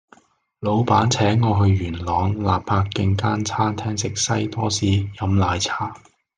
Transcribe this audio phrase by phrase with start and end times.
[0.61, 5.93] 老闆請我去元朗納柏徑間餐廳食西多士飲奶茶